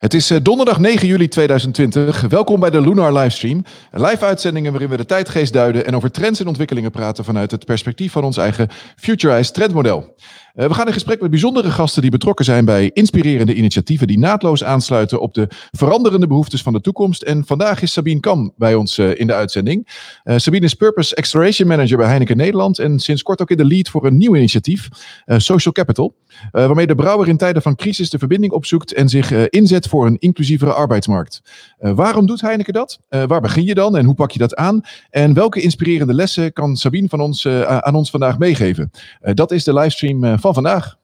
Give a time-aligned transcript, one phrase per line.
[0.00, 2.20] Het is eh, donderdag 9 juli 2020.
[2.20, 3.64] Welkom bij de Lunar Livestream.
[3.90, 7.64] Live uitzendingen waarin we de tijdgeest duiden en over trends en ontwikkelingen praten vanuit het
[7.64, 10.14] perspectief van ons eigen Futurized trendmodel.
[10.54, 14.18] Uh, we gaan in gesprek met bijzondere gasten die betrokken zijn bij inspirerende initiatieven die
[14.18, 17.22] naadloos aansluiten op de veranderende behoeftes van de toekomst.
[17.22, 19.88] En vandaag is Sabine Kam bij ons uh, in de uitzending.
[20.24, 23.64] Uh, Sabine is Purpose Exploration Manager bij Heineken Nederland en sinds kort ook in de
[23.64, 24.88] lead voor een nieuw initiatief,
[25.26, 26.14] Social Capital,
[26.50, 30.18] waarmee de brouwer in tijden van crisis de verbinding opzoekt en zich inzet voor een
[30.18, 31.42] inclusievere arbeidsmarkt.
[31.78, 32.98] waarom doet Heineken dat?
[33.08, 34.80] waar begin je dan en hoe pak je dat aan?
[35.10, 38.90] En welke inspirerende lessen kan Sabine van ons, aan ons vandaag meegeven?
[39.34, 40.98] dat is de livestream van vandaag.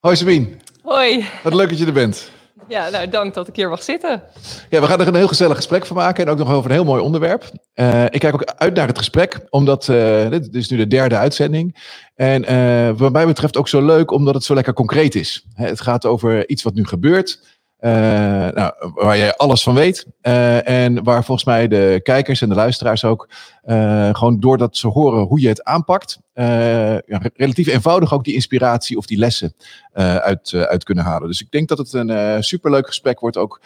[0.00, 0.46] Hoi Sabine.
[0.82, 1.28] Hoi.
[1.42, 2.30] Wat leuk dat je er bent.
[2.68, 4.22] Ja, nou dank dat ik hier mag zitten.
[4.70, 6.76] Ja, we gaan er een heel gezellig gesprek van maken en ook nog over een
[6.76, 7.44] heel mooi onderwerp.
[7.74, 11.16] Uh, ik kijk ook uit naar het gesprek, omdat uh, dit is nu de derde
[11.16, 11.76] uitzending.
[12.14, 15.46] En uh, wat mij betreft ook zo leuk, omdat het zo lekker concreet is.
[15.54, 17.53] Het gaat over iets wat nu gebeurt.
[17.84, 20.06] Uh, nou, waar jij alles van weet.
[20.22, 23.28] Uh, en waar volgens mij de kijkers en de luisteraars ook
[23.64, 28.96] uh, gewoon doordat ze horen hoe je het aanpakt, ja, relatief eenvoudig ook die inspiratie
[28.96, 29.54] of die lessen
[29.92, 31.28] uit, uit kunnen halen.
[31.28, 33.60] Dus ik denk dat het een superleuk gesprek wordt ook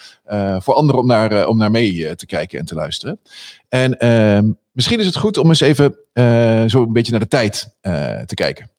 [0.58, 3.20] voor anderen om naar, om naar mee te kijken en te luisteren.
[3.69, 7.29] En ehm, misschien is het goed om eens even uh, zo een beetje naar de
[7.29, 8.71] tijd uh, te kijken.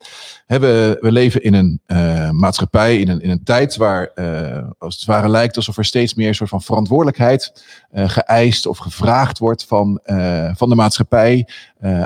[0.47, 4.11] we, leven in een uh, maatschappij, in een, in een tijd waar
[4.77, 9.37] als het ware lijkt alsof er steeds meer een soort van verantwoordelijkheid geëist of gevraagd
[9.37, 9.99] wordt van,
[10.55, 11.47] van de maatschappij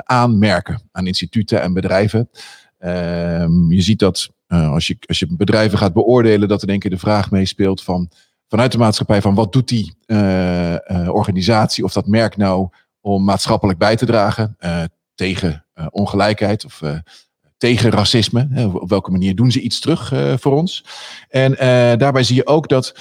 [0.04, 2.30] aan merken, aan instituten en bedrijven.
[2.78, 6.90] Ehm, je ziet dat als, je, als je bedrijven gaat beoordelen, dat er denk ik
[6.90, 8.10] de vraag meespeelt van
[8.48, 9.96] vanuit de maatschappij van wat doet die
[11.08, 12.68] organisatie of dat merk nou
[13.04, 14.82] om maatschappelijk bij te dragen uh,
[15.14, 16.80] tegen ongelijkheid of
[17.56, 18.70] tegen racisme.
[18.72, 20.84] op welke manier doen ze iets terug voor ons?
[21.28, 21.52] En
[21.98, 22.94] daarbij zie je ook dat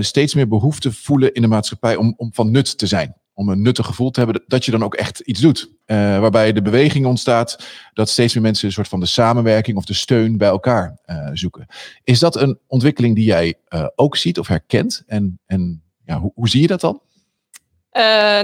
[0.00, 3.62] steeds meer behoefte voelen in de maatschappij om, om van nut te zijn om een
[3.62, 5.70] nuttig gevoel te hebben dat je dan ook echt iets doet.
[5.86, 9.94] Waarbij de beweging ontstaat dat steeds meer mensen een soort van de samenwerking of de
[9.94, 10.98] steun bij elkaar
[11.32, 11.66] zoeken.
[12.04, 13.54] Is dat een ontwikkeling die jij
[13.94, 15.02] ook ziet of herkent?
[15.06, 17.00] En, en ja, hoe, hoe zie je dat dan?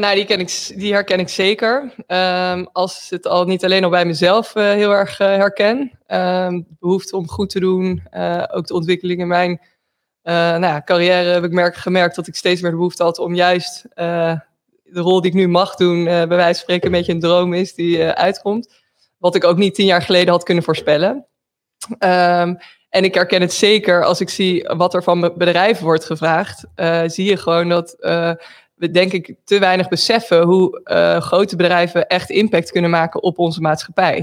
[0.01, 1.95] Nou, die, ken ik, die herken ik zeker.
[2.07, 5.99] Um, als het al niet alleen al bij mezelf heel erg herken.
[6.07, 8.03] Um, behoefte om goed te doen.
[8.51, 9.61] ook de ontwikkeling in mijn
[10.23, 13.35] nou ja, carrière heb ik merk, gemerkt dat ik steeds meer de behoefte had om
[13.35, 13.85] juist
[14.93, 17.55] de rol die ik nu mag doen, bij wijze van spreken, een beetje een droom
[17.55, 18.83] is die uitkomt.
[19.19, 21.27] Wat ik ook niet tien jaar geleden had kunnen voorspellen.
[21.99, 26.65] Um, en ik herken het zeker als ik zie wat er van bedrijven wordt gevraagd.
[27.07, 27.97] Zie je gewoon dat
[28.81, 30.81] we, denk ik, te weinig beseffen hoe
[31.23, 34.19] grote bedrijven echt impact kunnen maken op onze maatschappij.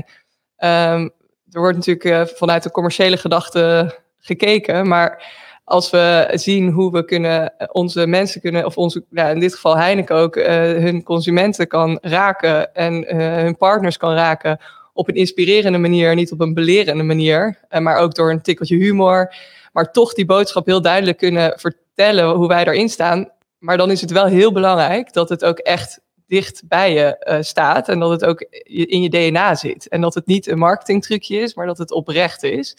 [0.60, 1.12] Um,
[1.52, 5.26] er wordt natuurlijk vanuit de commerciële gedachte gekeken, maar
[5.64, 10.16] als we zien hoe we kunnen onze mensen kunnen, of onze, in dit geval Heineken
[10.16, 14.60] ook, hun consumenten kan raken en hun partners kan raken
[14.94, 19.36] op een inspirerende manier, niet op een belerende manier, maar ook door een tikkeltje humor,
[19.74, 23.30] maar toch die boodschap heel duidelijk kunnen vertellen hoe wij erin staan.
[23.60, 27.90] Maar dan is het wel heel belangrijk dat het ook echt dicht bij je staat
[27.90, 29.88] en dat het ook in je DNA zit.
[29.88, 32.78] En dat het niet een marketingtrucje is, maar dat het oprecht is.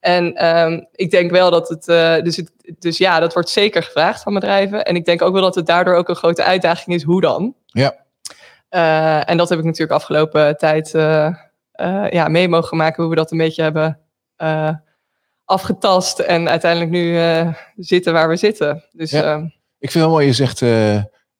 [0.00, 3.82] En um, ik denk wel dat het, uh, dus, het, dus ja, dat wordt zeker
[3.82, 4.84] gevraagd van bedrijven.
[4.84, 7.54] En ik denk ook wel dat het daardoor ook een grote uitdaging is, hoe dan?
[7.66, 7.96] Ja.
[8.70, 10.90] Uh, en dat heb ik natuurlijk afgelopen tijd
[12.10, 14.00] ja, mee mogen maken, hoe we dat een beetje hebben
[15.44, 17.18] afgetast en uiteindelijk nu
[17.76, 18.84] zitten waar we zitten.
[18.92, 19.50] Dus, ja.
[19.78, 20.60] Ehm, ik vind het mooi, je zegt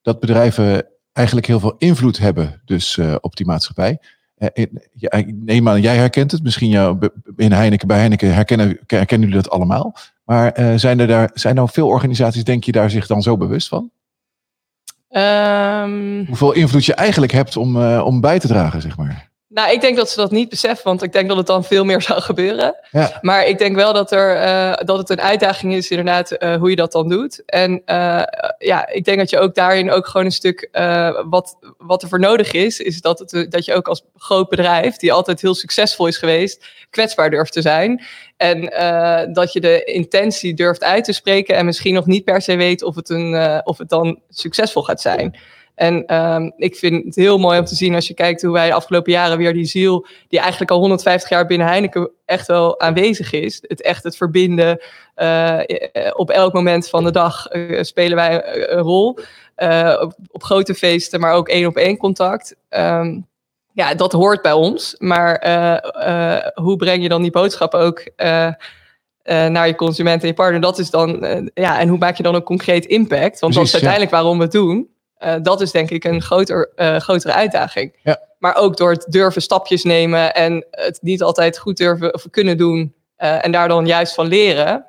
[0.03, 3.99] dat bedrijven eigenlijk heel veel invloed hebben dus, op die maatschappij.
[4.39, 4.65] Eh,
[5.11, 6.43] ik neem aan, jij herkent het.
[6.43, 9.97] Misschien jou, in Heineken, bij Heineken herkennen, herkennen jullie dat allemaal.
[10.25, 13.37] Maar uh, zijn er daar, zijn nou veel organisaties, denk je, daar zich dan zo
[13.37, 13.91] bewust van?
[15.11, 19.31] Um, Hoeveel invloed je eigenlijk hebt om, uh, om bij te dragen, zeg maar?
[19.49, 21.85] Nou, ik denk dat ze dat niet beseffen, want ik denk dat het dan veel
[21.85, 22.77] meer zou gebeuren.
[22.91, 23.19] Ja.
[23.23, 26.71] Maar ik denk wel dat, er, uh, dat het een uitdaging is, inderdaad, uh, hoe
[26.71, 27.43] je dat dan doet.
[27.47, 28.23] En uh,
[28.59, 30.69] ja, ik denk dat je ook daarin ook gewoon een stuk,
[31.29, 34.97] wat, wat er voor nodig is, is dat, het, dat je ook als groot bedrijf,
[34.97, 38.05] die altijd heel succesvol is geweest, kwetsbaar durft te zijn.
[38.37, 38.61] En
[39.33, 42.83] dat je de intentie durft uit te spreken en misschien nog niet per se weet
[42.83, 45.37] of het, een, of het dan succesvol gaat zijn.
[45.79, 48.67] En ehm, ik vind het heel mooi om te zien als je kijkt hoe wij
[48.67, 52.81] de afgelopen jaren weer die ziel, die eigenlijk al 150 jaar binnen Heineken echt wel
[52.81, 53.59] aanwezig is.
[53.67, 54.81] Het echt het verbinden.
[55.17, 55.61] Uh,
[56.13, 59.19] op elk moment van de dag uh, spelen wij een rol.
[59.57, 62.57] Uh, op, op, grote feesten, maar ook één op één contact.
[62.71, 63.27] Um,
[63.73, 64.95] ja, dat hoort bij ons.
[64.99, 65.41] Maar
[66.55, 68.05] hoe breng je dan die boodschap ook
[69.25, 70.61] naar je consument en je partner?
[70.61, 73.41] Dat is dan, ja, en hoe maak je dan een concreet impact?
[73.41, 74.17] Want Precies, dat is uiteindelijk ja.
[74.17, 74.89] waarom we het doen.
[75.25, 77.99] Uh, dat is denk ik een groter, uh, grotere uitdaging.
[78.03, 78.21] Ja.
[78.39, 82.57] Maar ook door het durven stapjes nemen en het niet altijd goed durven of kunnen
[82.57, 82.95] doen.
[83.19, 84.85] Uh, en daar dan juist van leren.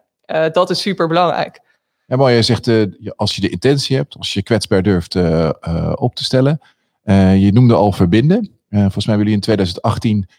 [0.51, 1.59] dat is super belangrijk.
[2.05, 2.35] Ja, mooi.
[2.35, 2.69] Je zegt,
[3.15, 5.15] als je de intentie hebt, als je kwetsbaar durft
[5.95, 6.61] op te stellen.
[7.37, 8.49] je noemde al verbinden.
[8.69, 10.29] volgens mij hebben jullie in 2018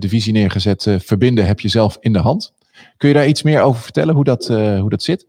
[0.00, 0.86] de visie neergezet.
[0.98, 2.52] verbinden heb je zelf in de hand.
[2.96, 5.26] Kun je daar iets meer over vertellen, hoe dat, hoe dat zit?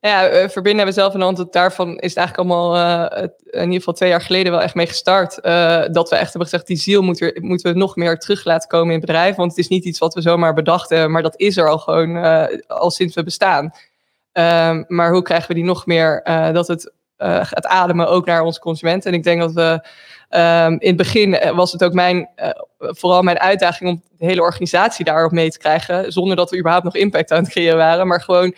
[0.00, 1.52] Ja, uh, verbinden hebben we zelf een hand.
[1.52, 4.86] Daarvan is het eigenlijk allemaal uh, in ieder geval twee jaar geleden wel echt mee
[4.86, 5.38] gestart.
[5.42, 8.86] Uh, dat we echt hebben gezegd, die ziel moeten we nog meer terug laten komen
[8.86, 9.36] in het bedrijf.
[9.36, 11.78] Want het is niet iets wat we zomaar bedacht hebben, maar dat is er al
[11.78, 12.16] gewoon
[12.66, 13.72] al sinds we bestaan.
[14.32, 16.20] Ehm, maar hoe krijgen we die nog meer,
[16.52, 19.12] dat het gaat ademen ook naar onze consumenten?
[19.12, 19.86] En ik denk dat we
[20.38, 22.28] um, in het begin was het ook mijn,
[22.78, 26.12] vooral mijn uitdaging om de hele organisatie daarop mee te krijgen.
[26.12, 28.06] Zonder dat we überhaupt nog impact aan het creëren waren.
[28.06, 28.54] Maar gewoon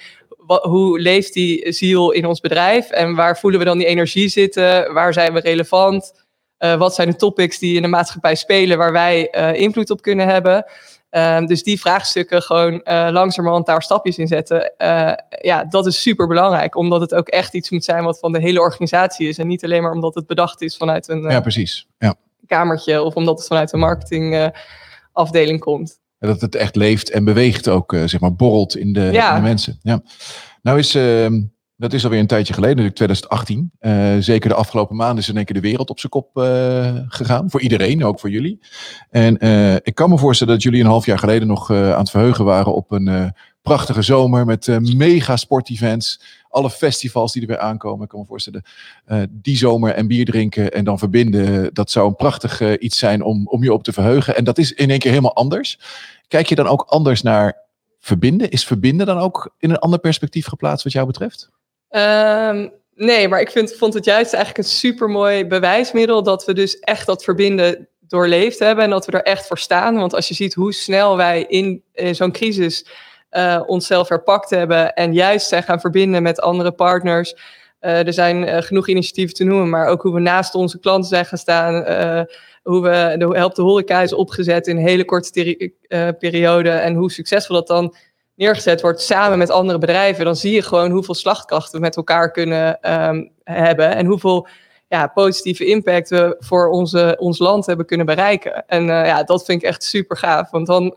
[0.47, 4.93] hoe leeft die ziel in ons bedrijf en waar voelen we dan die energie zitten?
[4.93, 6.25] Waar zijn we relevant?
[6.59, 10.03] Uh, wat zijn de topics die in de maatschappij spelen waar wij uh, invloed op
[10.03, 10.65] kunnen hebben?
[11.11, 14.73] Uh, dus die vraagstukken gewoon uh, langzamerhand daar stapjes in zetten.
[15.41, 18.41] ja, dat is super belangrijk, omdat het ook echt iets moet zijn wat van de
[18.41, 19.39] hele organisatie is.
[19.39, 21.87] En niet alleen maar omdat het bedacht is vanuit een ja, precies.
[21.99, 22.15] Ja.
[22.47, 26.01] kamertje of omdat het vanuit een marketingafdeling komt.
[26.23, 29.29] En dat het echt leeft en beweegt ook, uh, zeg maar, borrelt in de, ja.
[29.29, 29.79] in de, mensen.
[29.81, 30.03] Ja.
[30.63, 31.27] Nou is, uh,
[31.77, 33.73] dat is alweer een tijdje geleden, natuurlijk 2018.
[33.81, 36.97] Uh, zeker de afgelopen maanden is in één keer de wereld op zijn kop uh,
[37.07, 37.51] gegaan.
[37.51, 38.59] Voor iedereen, ook voor jullie.
[39.11, 39.35] En
[39.83, 42.75] ik kan me voorstellen dat jullie een half jaar geleden nog aan het verheugen waren
[42.75, 46.21] op een prachtige zomer met mega sportevents
[46.53, 48.03] alle festivals die er weer aankomen.
[48.03, 48.63] Ik kan me voorstellen,
[49.09, 51.75] uh, die zomer en bier drinken en dan verbinden.
[51.75, 54.37] Dat zou een prachtig uh, iets zijn om, om je op te verheugen.
[54.37, 55.79] En dat is in één keer helemaal anders.
[56.29, 57.57] Kijk je dan ook anders naar
[58.01, 58.51] verbinden?
[58.51, 61.51] Is verbinden dan ook in een ander perspectief geplaatst wat jou betreft?
[61.91, 66.79] Um, nee, maar ik vind, vond het juist eigenlijk een supermooi bewijsmiddel dat we dus
[66.79, 69.95] echt dat verbinden doorleefd hebben en dat we er echt voor staan.
[69.95, 72.87] Want als je ziet hoe snel wij in, in zo'n crisis
[73.33, 77.35] uh, onszelf herpakt hebben en juist zijn gaan verbinden met andere partners.
[77.81, 81.09] Uh, er zijn uh, genoeg initiatieven te noemen, maar ook hoe we naast onze klanten
[81.09, 81.75] zijn gaan staan.
[82.63, 85.73] hoe we de Help de Horeca is opgezet in een hele korte
[86.19, 86.71] periode.
[86.71, 87.95] En hoe succesvol dat dan
[88.35, 90.25] neergezet wordt samen met andere bedrijven.
[90.25, 93.95] Dan zie je gewoon hoeveel slagkracht we met elkaar kunnen um, hebben.
[93.95, 94.49] En hoeveel
[94.89, 98.67] ja, positieve impact we voor onze, ons land hebben kunnen bereiken.
[98.67, 100.51] En ja, dat vind ik echt super gaaf.
[100.51, 100.97] Want dan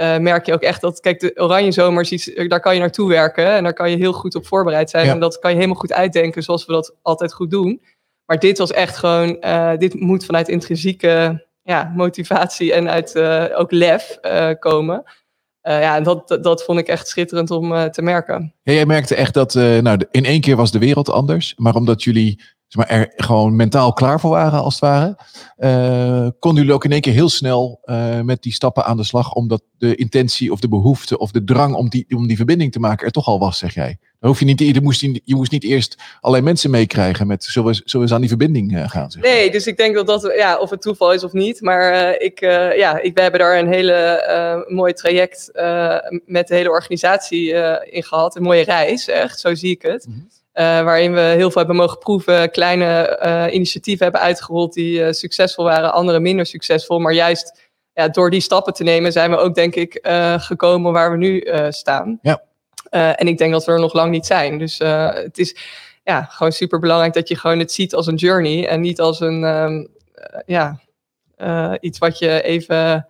[0.00, 3.08] uh, merk je ook echt dat, kijk, de Oranje Zomers, iets, daar kan je naartoe
[3.08, 5.08] werken en daar kan je heel goed op voorbereid zijn.
[5.08, 7.82] En dat kan je helemaal goed uitdenken zoals we dat altijd goed doen.
[8.26, 13.44] Maar dit was echt gewoon, uh, dit moet vanuit intrinsieke ja, motivatie en uit uh,
[13.54, 14.18] ook lef
[14.58, 15.02] komen.
[15.62, 18.54] Ja, en dat, dat vond ik echt schitterend om te merken.
[18.62, 21.54] Jij merkte echt dat, nou, in één keer was de wereld anders.
[21.56, 25.16] Maar omdat jullie zeg maar, er gewoon mentaal klaar voor waren, als het ware.
[26.38, 27.80] Konden jullie ook in één keer heel snel
[28.22, 31.74] met die stappen aan de slag, omdat de intentie of de behoefte of de drang
[31.74, 33.98] om die, om die verbinding te maken er toch al was, zeg jij?
[34.20, 37.72] Dan hoef je niet, je moest, je moest niet eerst allerlei mensen meekrijgen met zullen
[37.72, 39.10] we, zullen we aan die verbinding uh, gaan.
[39.10, 39.22] Zeg.
[39.22, 42.40] Nee, dus ik denk dat dat, ja, of het toeval is of niet, maar ik,
[42.76, 45.50] ja, ik, we hebben daar een hele mooi traject
[46.24, 47.52] met de hele organisatie
[47.90, 50.06] in gehad, een mooie reis, echt, zo zie ik het.
[50.06, 50.28] Mm -hmm.
[50.54, 55.12] Uh, waarin we heel veel hebben mogen proeven, kleine uh, initiatieven hebben uitgerold die uh,
[55.12, 56.98] succesvol waren, andere minder succesvol.
[56.98, 59.98] Maar juist ja, door die stappen te nemen zijn we ook, denk ik,
[60.36, 62.18] gekomen waar we nu staan.
[62.22, 62.42] Ja.
[62.90, 64.58] En ik denk dat we er nog lang niet zijn.
[64.58, 65.56] Dus het is
[66.04, 69.20] ja, gewoon super belangrijk dat je gewoon het ziet als een journey en niet als
[69.20, 69.88] een um,
[70.46, 70.80] ja,
[71.80, 73.06] iets wat je even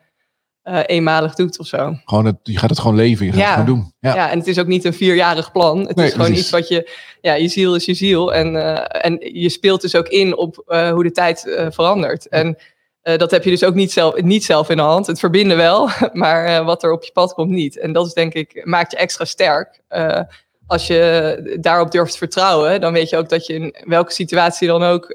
[0.64, 1.96] uh, eenmalig doet of zo.
[2.04, 3.46] Gewoon het, je gaat het gewoon leven, je gaat ja.
[3.46, 3.92] het gewoon doen.
[4.00, 4.14] Ja.
[4.14, 5.87] ja, en het is ook niet een vierjarig plan.
[5.87, 8.34] Het nee, is gewoon iets wat je, ja, je ziel is je ziel.
[8.34, 12.28] En, uh, en je speelt dus ook in op uh, hoe de tijd verandert.
[12.28, 12.56] En
[13.02, 15.07] dat heb je dus ook niet zelf, niet zelf in de hand.
[15.07, 17.78] Het verbinden wel, maar wat er op je pad komt niet.
[17.78, 19.80] En dat is denk ik, maakt je extra sterk.
[20.66, 24.83] als je daarop durft vertrouwen, dan weet je ook dat je in welke situatie dan
[24.83, 25.14] ook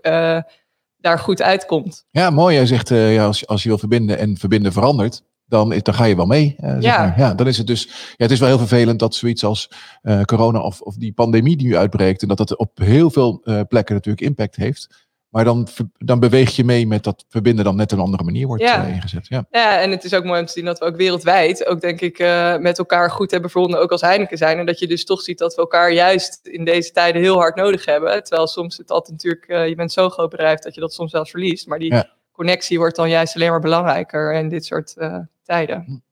[0.98, 2.06] daar goed uitkomt.
[2.12, 2.56] Ja, mooi.
[2.56, 6.16] Jij zegt, ja, als, als je wil verbinden en verbinden verandert, dan, dan ga je
[6.16, 6.56] wel mee.
[6.60, 6.98] Uh, ja.
[6.98, 7.20] Maar.
[7.20, 7.84] ja, dan is het dus.
[7.84, 9.72] Ja, het is wel heel vervelend dat zoiets als
[10.04, 12.22] uh, corona of, of die pandemie die nu uitbreekt.
[12.22, 15.05] En dat dat op heel veel uh, plekken natuurlijk impact heeft.
[15.36, 18.64] Maar dan, dan beweeg je mee met dat verbinden dan net een andere manier wordt
[18.64, 18.86] Ja.
[18.86, 19.28] eh, ingezet.
[19.28, 19.46] Ja.
[19.52, 22.02] Ja, en het is ook mooi om te zien dat we ook wereldwijd ook denk
[22.02, 24.58] ik eh, met elkaar goed hebben verbonden, ook als Heineken zijn.
[24.60, 27.56] En dat je dus toch ziet dat we elkaar juist in deze tijden heel hard
[27.56, 28.24] nodig hebben.
[28.24, 31.12] Terwijl soms het altijd natuurlijk, eh, je bent zo'n groot bedrijf dat je dat soms
[31.12, 31.68] zelfs verliest.
[31.68, 32.10] Maar die Ja.
[32.32, 34.96] connectie wordt dan juist alleen maar belangrijker in dit soort
[35.44, 36.04] tijden.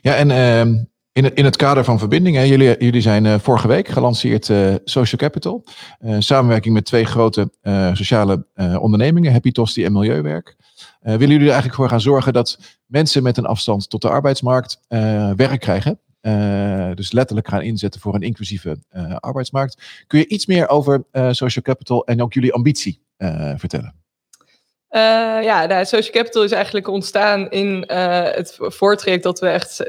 [0.00, 0.74] Ja, en ehm,
[1.16, 4.50] in, het, in het kader van verbinding, hè, jullie, jullie zijn eh, vorige week gelanceerd
[4.50, 5.64] eh, Social Capital.
[5.98, 7.50] Eh, samenwerking met twee grote
[7.92, 8.46] sociale
[8.80, 10.56] ondernemingen, Happy Tosti en Milieuwerk.
[11.00, 14.80] Willen jullie er eigenlijk voor gaan zorgen dat mensen met een afstand tot de arbeidsmarkt
[15.36, 16.00] werk krijgen?
[16.94, 18.78] Dus letterlijk gaan inzetten voor een inclusieve
[19.20, 20.04] arbeidsmarkt.
[20.06, 23.00] Kun je iets meer over Social Capital en ook jullie ambitie
[23.56, 23.94] vertellen?
[25.42, 29.84] Ja, nou, Social Capital is eigenlijk ontstaan in het voortraject dat we echt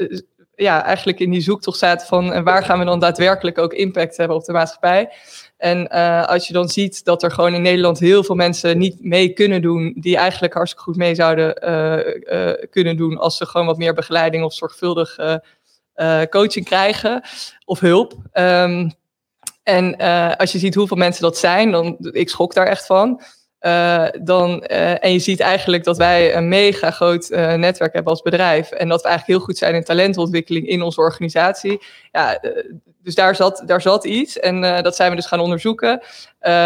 [0.58, 4.18] ja, eigenlijk in die zoektocht zaten van en waar gaan we dan daadwerkelijk ook impact
[4.18, 5.10] hebben op de maatschappij.
[5.58, 9.04] En eh, als je dan ziet dat er gewoon in Nederland heel veel mensen niet
[9.04, 13.46] mee kunnen doen, die eigenlijk hartstikke goed mee zouden eh, eh, kunnen doen als ze
[13.46, 15.16] gewoon wat meer begeleiding of zorgvuldig
[16.30, 17.22] coaching krijgen
[17.66, 18.14] of hulp.
[18.32, 18.90] Ehm,
[19.64, 19.98] en
[20.38, 23.22] als je ziet hoeveel mensen dat zijn, dan ik schrok daar echt van.
[23.68, 28.12] Eh, dan, eh, en je ziet eigenlijk dat wij een mega groot eh, netwerk hebben
[28.12, 28.72] als bedrijf.
[28.72, 31.82] En dat we eigenlijk heel goed zijn in talentontwikkeling in onze organisatie.
[32.12, 32.40] Ja,
[33.04, 34.40] dus daar zat, daar zat iets.
[34.40, 36.02] En dat zijn we dus gaan onderzoeken.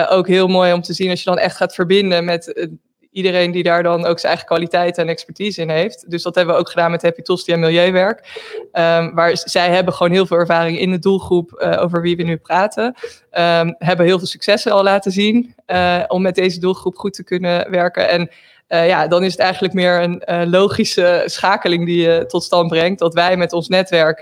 [0.09, 2.69] Ook heel mooi om te zien als je dan echt gaat verbinden met
[3.11, 6.09] iedereen die daar dan ook zijn eigen kwaliteiten en expertise in heeft.
[6.09, 8.39] Dus dat hebben we ook gedaan met Happy Tosti en Milieuwerk.
[8.71, 12.23] Ehm, waar zij hebben gewoon heel veel ervaring in de doelgroep eh, over wie we
[12.23, 12.95] nu praten.
[13.29, 17.23] Ehm, hebben heel veel successen al laten zien eh, om met deze doelgroep goed te
[17.23, 18.09] kunnen werken.
[18.09, 18.29] En
[18.67, 22.99] eh, ja, dan is het eigenlijk meer een logische schakeling die je tot stand brengt.
[22.99, 24.21] Dat wij met ons netwerk,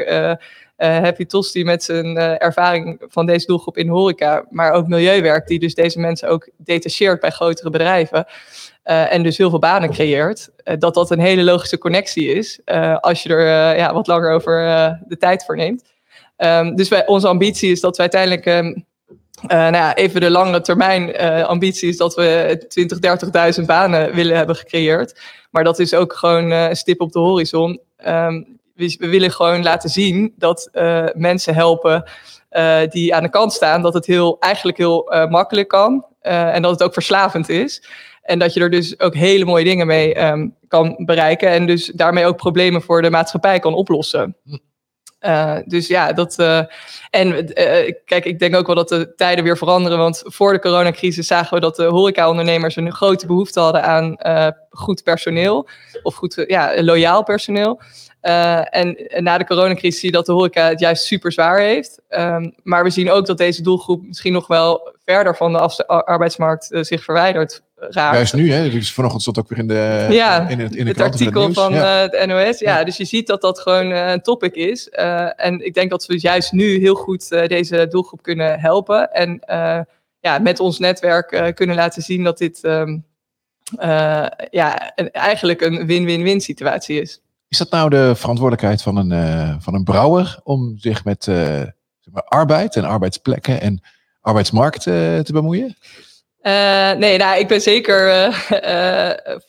[0.88, 5.60] Happy Tosti met zijn eh, ervaring van deze doelgroep in horeca, maar ook Milieuwerk, die
[5.60, 8.26] dus deze mensen ook detacheert bij grotere bedrijven.
[8.84, 12.60] eh, en dus heel veel banen creëert, eh, dat dat een hele logische connectie is.
[12.66, 13.40] eh, als je er
[13.72, 15.84] eh, ja, wat langer over eh, de tijd voor neemt.
[16.38, 18.66] Ehm, dus wij, onze ambitie is dat we uiteindelijk ehm,
[19.48, 23.00] eh, nou ja, even de lange termijn eh, ambitie is dat we 20,
[23.60, 25.20] 30.000 banen willen hebben gecreëerd.
[25.52, 27.80] Maar dat is ook gewoon eh, een stip op de horizon.
[27.98, 28.42] Ehm,
[28.80, 32.04] we, we willen gewoon laten zien dat eh, mensen helpen
[32.50, 36.62] eh, die aan de kant staan, dat het heel, eigenlijk heel eh, makkelijk kan en
[36.62, 37.84] dat het ook verslavend is.
[38.22, 41.86] En dat je er dus ook hele mooie dingen mee ehm, kan bereiken en dus
[41.86, 44.36] daarmee ook problemen voor de maatschappij kan oplossen.
[45.20, 46.40] Eh, dus ja, dat.
[46.40, 46.64] eh,
[47.10, 47.54] en
[48.06, 49.98] kijk, ik denk ook wel dat de tijden weer veranderen.
[49.98, 54.18] Want voor de coronacrisis zagen we dat de horecaondernemers een grote behoefte hadden aan
[54.70, 55.68] goed personeel.
[56.04, 57.82] Of goed, ja, loyaal personeel.
[58.22, 61.60] Eh, en, en na de coronacrisis zie je dat de horeca het juist super zwaar
[61.60, 62.00] heeft.
[62.08, 66.72] Ehm, maar we zien ook dat deze doelgroep misschien nog wel verder van de arbeidsmarkt
[66.72, 68.16] eh, zich verwijderd raakt.
[68.16, 68.70] Juist nu, hè?
[68.70, 71.74] Dus vanochtend stond ook weer in de, Ja, in het, in de het artikel van
[71.74, 72.04] Ja.
[72.06, 72.60] eh, het NOS.
[72.60, 72.84] Ja, Ja.
[72.84, 74.90] dus je ziet dat dat gewoon eh, een topic is.
[74.90, 79.12] Eh, en ik denk dat we juist nu heel goed eh, deze doelgroep kunnen helpen.
[79.14, 79.80] En eh,
[80.20, 82.98] ja, met ons netwerk eh, kunnen laten zien dat dit ehm,
[83.78, 87.22] eh, ja, een- eigenlijk een win-win-win situatie is.
[87.50, 91.62] Is dat nou de verantwoordelijkheid van een, eh, van een brouwer om zich met eh,
[92.14, 93.82] arbeid en arbeidsplekken en
[94.22, 95.76] arbeidsmarkt eh, te bemoeien?
[96.98, 98.34] Nee, nou, ik ben zeker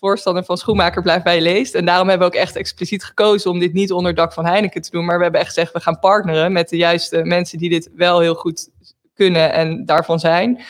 [0.00, 1.75] voorstander van schoenmaker blijft bij leest.
[1.75, 4.83] En daarom hebben we ook echt expliciet gekozen om dit niet onder dak van Heineken
[4.83, 5.04] te doen.
[5.04, 8.21] Maar we hebben echt gezegd, we gaan partneren met de juiste mensen die dit wel
[8.21, 8.69] heel goed
[9.14, 10.61] kunnen en daarvan zijn.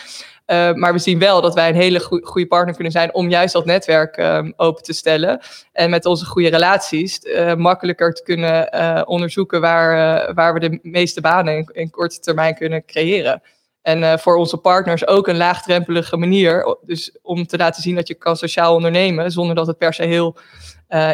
[0.50, 3.28] Eh, maar we zien wel dat wij een hele goe- goede partner kunnen zijn om
[3.28, 5.40] juist dat netwerk ehm, open te stellen.
[5.73, 10.78] En met onze goede relaties eh, makkelijker te kunnen eh, onderzoeken waar, waar we de
[10.83, 13.42] meeste banen in, korte termijn kunnen creëren.
[13.83, 16.76] En voor onze partners ook een laagdrempelige manier.
[16.83, 20.02] Dus om te laten zien dat je kan sociaal ondernemen zonder dat het per se
[20.02, 20.37] heel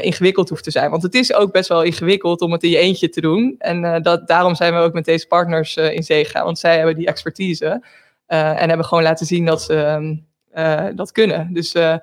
[0.01, 0.91] ingewikkeld hoeft te zijn.
[0.91, 3.55] Want het is ook best wel ingewikkeld om het in je eentje te doen.
[3.59, 6.45] En dat, daarom zijn we ook met deze partners in zee gegaan.
[6.45, 7.83] Want zij hebben die expertise.
[8.27, 10.15] Eh, en hebben gewoon laten zien dat ze ehm,
[10.57, 11.53] eh, dat kunnen.
[11.53, 11.97] Dus eh,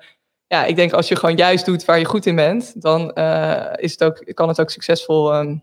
[0.46, 3.14] ja, ik denk als je gewoon juist doet waar je goed in bent, dan
[3.76, 5.56] is het ook, kan het ook succesvol ehm,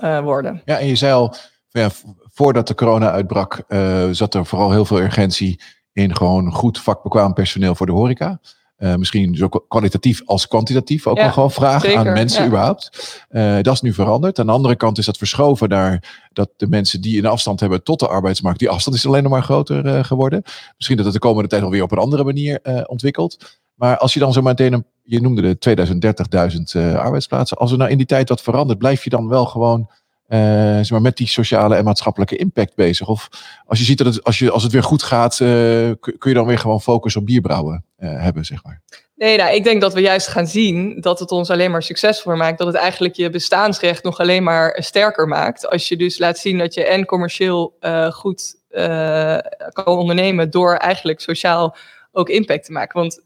[0.00, 0.62] eh, worden.
[0.64, 1.34] Ja, en je zei al,
[1.68, 1.90] ja,
[2.32, 3.64] voordat de corona uitbrak,
[4.10, 5.60] zat er vooral heel veel urgentie
[5.92, 8.40] in gewoon goed vakbekwaam personeel voor de horeca.
[8.76, 12.46] Eh, misschien zo kwalitatief als kwantitatief ook Ja, nog gewoon vragen zeker, aan mensen ja.
[12.46, 13.14] überhaupt.
[13.28, 14.38] Eh, dat is nu veranderd.
[14.38, 17.82] Aan de andere kant is dat verschoven naar dat de mensen die een afstand hebben
[17.82, 20.42] tot de arbeidsmarkt, die afstand is alleen nog maar groter eh, geworden.
[20.76, 23.60] Misschien dat het de komende tijd alweer op een andere manier ontwikkelt.
[23.74, 25.56] Maar als je dan zo meteen, een, je noemde de
[26.56, 27.56] 2030.000 eh arbeidsplaatsen.
[27.56, 29.90] Als er nou in die tijd wat verandert, blijf je dan wel gewoon
[30.28, 30.38] uh,
[30.76, 33.08] zeg maar, met die sociale en maatschappelijke impact bezig?
[33.08, 33.28] Of
[33.66, 35.48] als je ziet dat het, als, je, als het weer goed gaat, uh,
[36.00, 38.82] kun je dan weer gewoon focus op bierbrouwen uh, hebben, zeg maar?
[39.16, 42.38] Nee, nou, ik denk dat we juist gaan zien dat het ons alleen maar succesvoller
[42.38, 42.58] maakt.
[42.58, 45.68] Dat het eigenlijk je bestaansrecht nog alleen maar sterker maakt.
[45.68, 47.76] Als je dus laat zien dat je en commercieel
[48.10, 48.54] goed
[49.72, 51.76] kan ondernemen door eigenlijk sociaal
[52.12, 53.00] ook impact te maken.
[53.00, 53.22] Want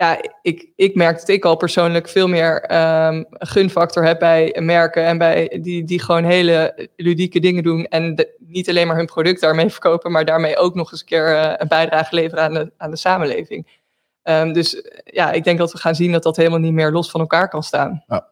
[0.00, 2.76] ja, ik, ik merk dat ik al persoonlijk veel meer
[3.06, 7.84] um, gunfactor heb bij merken en bij die, die gewoon hele ludieke dingen doen.
[7.84, 11.30] En niet alleen maar hun product daarmee verkopen, maar daarmee ook nog eens een keer
[11.30, 13.78] uh, een bijdrage leveren aan de, aan de samenleving.
[14.22, 17.10] Um, dus ja, ik denk dat we gaan zien dat dat helemaal niet meer los
[17.10, 18.04] van elkaar kan staan.
[18.06, 18.28] Ja.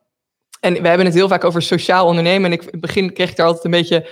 [0.60, 2.52] En we hebben het heel vaak over sociaal ondernemen.
[2.52, 4.08] En ik, in het begin kreeg ik daar altijd een beetje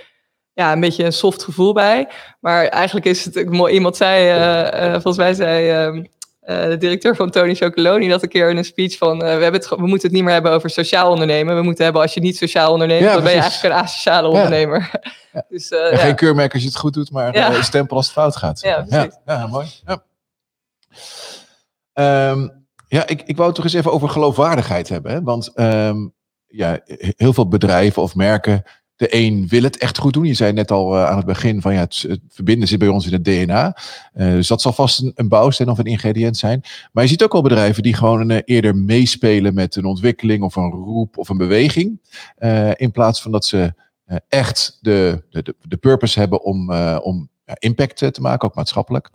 [0.53, 2.09] ja, een beetje een soft gevoel bij.
[2.41, 3.75] Maar eigenlijk is het mooi.
[3.75, 6.09] Iemand zei, uh, uh, volgens mij zei
[6.47, 9.53] uh, de directeur van Tony Chocoloni dat een keer in een speech van: we, hebben
[9.53, 11.57] het, we moeten het niet meer hebben over sociaal ondernemen.
[11.57, 14.29] We moeten hebben als je niet sociaal onderneemt, ja, dan ben je eigenlijk een asociale
[14.29, 14.91] ondernemer.
[15.33, 15.45] Ja.
[15.49, 15.97] dus, ja.
[15.97, 18.61] Geen keurmerk als je het goed doet, maar een stempel als het fout gaat.
[18.61, 19.67] Ja, mooi.
[19.85, 20.05] Ja.
[22.31, 25.13] Um, ja, ik, ik wou het toch eens even over geloofwaardigheid hebben.
[25.13, 25.23] Hè?
[25.23, 26.15] Want um,
[26.47, 26.81] ja,
[27.17, 28.63] heel veel bedrijven of merken
[28.97, 30.25] de een wil het echt goed doen.
[30.25, 33.07] Je zei net al uh, aan het begin van ja, het, verbinden zit bij ons
[33.07, 33.77] in het DNA.
[34.15, 36.61] Uh, dus dat zal vast een, een bouwsteen of een ingrediënt zijn.
[36.93, 40.57] Maar je ziet ook al bedrijven die gewoon uh, eerder meespelen met een ontwikkeling of
[40.57, 42.01] een roep of een beweging.
[42.77, 43.75] in plaats van dat ze
[44.29, 46.73] echt de, de, de purpose hebben om,
[47.03, 49.11] om impact te maken, ook maatschappelijk.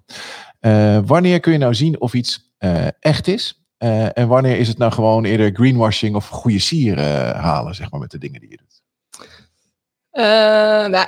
[1.06, 2.54] wanneer kun je nou zien of iets
[3.00, 3.66] echt is?
[4.14, 7.00] en wanneer is het nou gewoon eerder greenwashing of goede sier
[7.36, 8.71] halen, zeg maar, met de dingen die je doet?
[10.14, 11.04] Uh,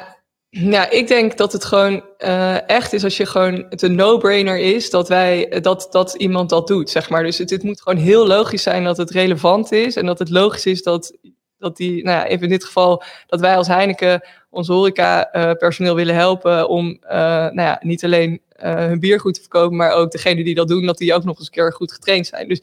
[0.50, 4.58] nou, ik denk dat het gewoon uh, echt is als je gewoon het een no-brainer
[4.58, 7.24] is dat wij dat, dat iemand dat doet, zeg maar.
[7.24, 10.66] Dus het, moet gewoon heel logisch zijn dat het relevant is en dat het logisch
[10.66, 11.18] is dat,
[11.58, 15.52] dat die, nou ja, even in dit geval, dat wij als Heineken ons horeca uh,
[15.52, 20.12] personeel willen helpen om nou ja, niet alleen hun bier goed te verkopen, maar ook
[20.12, 22.48] degene die dat doen, dat die ook nog eens een keer goed getraind zijn.
[22.48, 22.62] Dus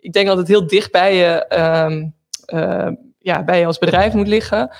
[0.00, 1.46] ik denk dat het heel dicht bij je,
[1.88, 2.14] um,
[3.18, 4.70] ja, bij je als bedrijf moet liggen.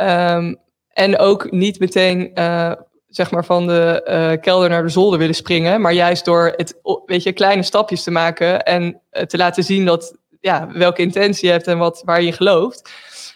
[0.00, 0.58] Um,
[0.92, 2.72] en ook niet meteen uh,
[3.08, 6.80] zeg maar van de uh, kelder naar de zolder willen springen, maar juist door het,
[7.06, 11.46] weet je, kleine stapjes te maken en uh, te laten zien dat, ja, welke intentie
[11.46, 12.90] je hebt en wat, waar je gelooft.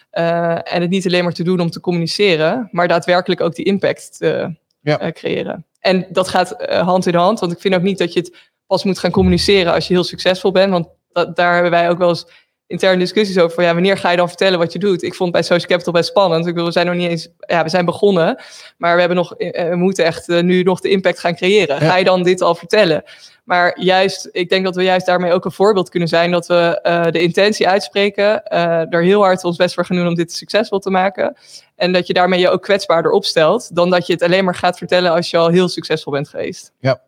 [0.09, 4.17] en het niet alleen maar te doen om te communiceren, maar daadwerkelijk ook die impact
[4.17, 5.11] te ja.
[5.11, 5.65] creëren.
[5.79, 8.83] En dat gaat hand in hand, want ik vind ook niet dat je het pas
[8.83, 12.09] moet gaan communiceren als je heel succesvol bent, want dat, daar hebben wij ook wel
[12.09, 12.27] eens
[12.67, 15.03] interne discussies over van ja, wanneer ga je dan vertellen wat je doet?
[15.03, 16.45] Ik vond bij Social Capital best spannend.
[16.45, 18.43] Ik bedoel, we zijn nog niet eens, ja, we zijn begonnen,
[18.77, 21.81] maar we hebben nog, eh, we moeten echt uh, nu nog de impact gaan creëren.
[21.81, 23.03] Ga je dan dit al vertellen?
[23.43, 26.79] Maar juist, ik denk dat we juist daarmee ook een voorbeeld kunnen zijn dat we
[26.83, 28.47] uh, de intentie uitspreken,
[28.89, 31.37] er heel hard ons best voor gaan doen om dit succesvol te maken.
[31.75, 34.77] En dat je daarmee je ook kwetsbaarder opstelt dan dat je het alleen maar gaat
[34.77, 36.71] vertellen als je al heel succesvol bent geweest.
[36.79, 37.01] Ja,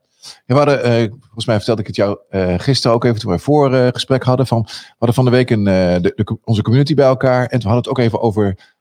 [0.45, 3.39] we hadden, uh, volgens mij vertelde ik het jou uh, gisteren ook even toen we
[3.39, 4.47] voor uh, gesprek hadden.
[4.47, 7.41] Van, we hadden van de week een, de, de, onze community bij elkaar.
[7.41, 8.75] En toen hadden het ook even over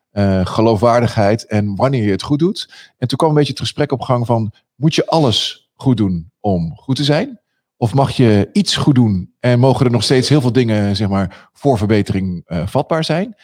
[0.44, 2.72] geloofwaardigheid en wanneer je het goed doet.
[2.98, 6.30] En toen kwam een beetje het gesprek op gang van, moet je alles goed doen
[6.40, 7.40] om goed te zijn?
[7.76, 11.08] Of mag je iets goed doen en mogen er nog steeds heel veel dingen zeg
[11.08, 13.36] maar, voor verbetering vatbaar zijn?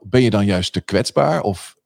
[0.00, 1.42] ben je dan juist te kwetsbaar?
[1.42, 1.76] Of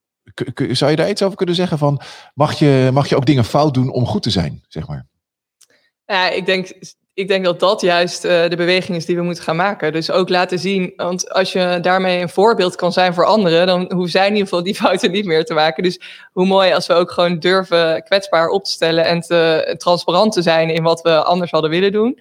[0.71, 2.01] zou je daar iets over kunnen zeggen van,
[2.35, 5.07] mag je, mag je ook dingen fout doen om goed te zijn, zeg maar?
[6.07, 6.73] Ja, ik denk,
[7.15, 9.93] ik denk dat dat juist uh, de beweging is die we moeten gaan maken.
[9.93, 13.93] Dus ook laten zien, want als je daarmee een voorbeeld kan zijn voor anderen, dan
[13.93, 15.83] hoeven zij in ieder geval die fouten niet meer te maken.
[15.83, 16.01] Dus
[16.33, 20.43] hoe mooi als we ook gewoon durven kwetsbaar op te stellen en te, transparant te
[20.43, 22.21] zijn in wat we anders hadden willen doen.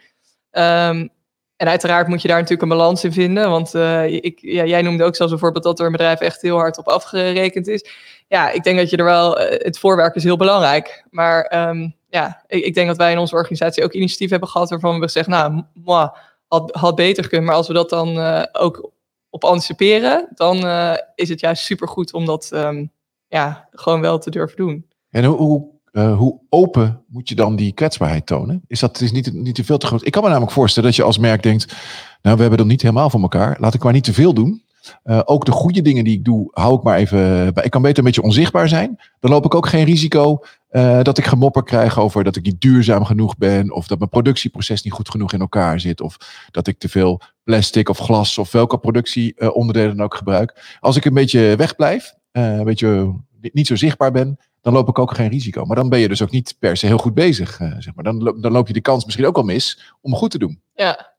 [0.52, 1.14] Um,
[1.56, 3.50] en uiteraard moet je daar natuurlijk een balans in vinden.
[3.50, 6.42] Want uh, ik, ja, jij noemde ook zelfs een voorbeeld dat er een bedrijf echt
[6.42, 7.86] heel hard op afgerekend is.
[8.28, 9.42] Ja, ik denk dat je er wel.
[9.42, 11.06] Uh, het voorwerk is heel belangrijk.
[11.10, 14.70] Maar um, ja, ik, ik, denk dat wij in onze organisatie ook initiatief hebben gehad
[14.70, 16.10] waarvan we zeggen, nou,
[16.48, 17.48] had, had beter kunnen.
[17.48, 18.92] Maar als we dat dan uh, ook
[19.30, 22.92] op anticiperen, dan uh, is het juist supergoed om dat um,
[23.28, 24.86] ja, gewoon wel te durven doen.
[25.10, 28.62] En hoe, hoe, uh, hoe, open moet je dan die kwetsbaarheid tonen?
[28.68, 30.06] Is dat is niet, niet te veel te groot?
[30.06, 31.76] Ik kan me namelijk voorstellen dat je als merk denkt,
[32.22, 33.58] nou, we hebben het niet helemaal voor elkaar.
[33.60, 34.64] Laat ik maar niet te veel doen.
[35.04, 37.64] Uh, ook de goede dingen die ik doe, hou ik maar even bij.
[37.64, 39.00] Ik kan beter een beetje onzichtbaar zijn.
[39.20, 40.40] Dan loop ik ook geen risico
[40.72, 43.74] uh, dat ik gemopper krijg over dat ik niet duurzaam genoeg ben.
[43.74, 46.02] Of dat mijn productieproces niet goed genoeg in elkaar zit.
[46.02, 46.18] Of
[46.52, 50.78] dat ik te veel plastic of glas of welke productieonderdelen dan ook gebruik.
[50.80, 55.16] Als ik een beetje wegblijf, een beetje niet zo zichtbaar ben, dan loop ik ook
[55.16, 55.66] geen risico.
[55.66, 57.60] Maar dan ben je dus ook niet per se heel goed bezig.
[57.80, 58.04] zeg maar.
[58.04, 60.62] dan, dan loop je de kans misschien ook al mis om goed te doen.
[60.74, 61.15] Ja,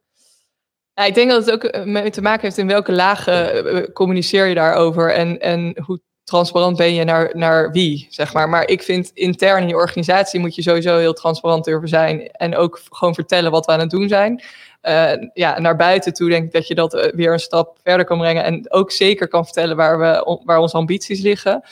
[0.97, 4.55] ja, ik denk dat het ook mee te maken heeft in welke lagen communiceer je
[4.55, 8.49] daarover en, en hoe transparant ben je naar, naar wie, zeg maar.
[8.49, 12.31] Maar ik vind intern in je organisatie moet je sowieso heel transparant durven zijn.
[12.31, 14.43] En ook gewoon vertellen wat we aan het doen zijn.
[14.83, 18.07] Uh, ja, naar buiten toe denk ik dat je dat eh, weer een stap verder
[18.07, 18.45] kan brengen.
[18.45, 21.63] En ook zeker kan vertellen waar, we, waar onze ambities liggen.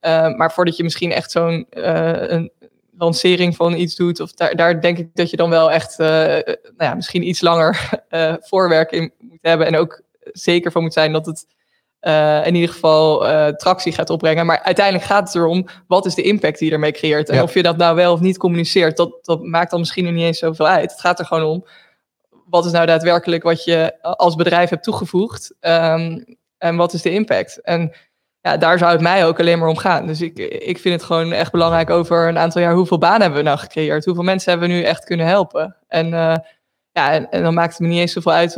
[0.00, 2.52] Uh, maar voordat je misschien echt zo'n een
[2.96, 6.44] lancering van iets doet, of daar, daar denk ik dat je dan wel echt nou
[6.76, 7.90] ja, misschien iets langer
[8.48, 9.66] voorwerk in moet hebben.
[9.66, 11.46] En ook zeker van moet zijn dat het
[12.00, 14.46] uh, in ieder geval uh, tractie gaat opbrengen.
[14.46, 17.28] Maar uiteindelijk gaat het erom, wat is de impact die je ermee creëert?
[17.28, 20.12] En of je dat nou wel of niet communiceert, dat, dat maakt dan misschien nog
[20.12, 20.90] niet eens zoveel uit.
[20.90, 21.66] Het gaat er gewoon om,
[22.46, 25.54] wat is nou daadwerkelijk wat je als bedrijf hebt toegevoegd?
[25.60, 26.24] Um,
[26.58, 27.60] en wat is de impact?
[27.60, 27.92] En
[28.44, 30.06] ja, daar zou het mij ook alleen maar om gaan.
[30.06, 33.38] Dus ik, ik vind het gewoon echt belangrijk over een aantal jaar, hoeveel banen hebben
[33.38, 34.04] we nou gecreëerd?
[34.04, 35.76] Hoeveel mensen hebben we nu echt kunnen helpen?
[35.88, 36.36] En uh,
[36.92, 38.54] ja, en, en, dan maakt het me niet eens zoveel uit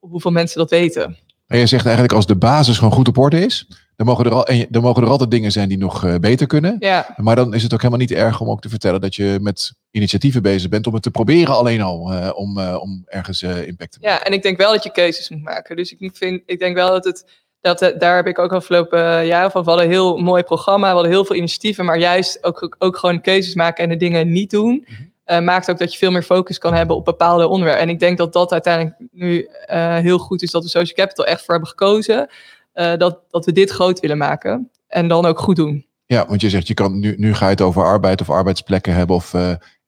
[0.00, 1.16] hoeveel mensen dat weten.
[1.46, 4.32] En je zegt eigenlijk als de basis gewoon goed op orde is, dan mogen er,
[4.32, 6.76] al, en dan mogen er altijd dingen zijn die nog uh, beter kunnen.
[6.78, 7.14] Ja.
[7.16, 9.72] Maar dan is het ook helemaal niet erg om ook te vertellen dat je met
[9.90, 13.92] initiatieven bezig bent om het te proberen alleen al, uh, om, uh, om ergens impact
[13.92, 14.16] te maken.
[14.18, 15.76] Ja, en ik denk wel dat je keuzes moet maken.
[15.76, 19.50] Dus ik, vind, ik denk wel dat het, dat, daar heb ik ook afgelopen jaren
[19.50, 22.76] van, we hadden een heel mooi programma, we hadden heel veel initiatieven, maar juist ook,
[22.78, 24.84] ook gewoon keuzes maken en de dingen niet doen.
[24.86, 27.82] -hmm uh, maakt ook dat je veel meer focus kan hebben op bepaalde onderwerpen.
[27.82, 31.26] En ik denk dat dat uiteindelijk nu uh, heel goed is dat we Social Capital
[31.26, 32.28] echt voor hebben gekozen.
[32.74, 35.86] Uh, dat, dat we dit groot willen maken en dan ook goed doen.
[36.06, 38.94] Ja, want je zegt, je kan, nu, nu ga je het over arbeid of arbeidsplekken
[38.94, 39.34] hebben of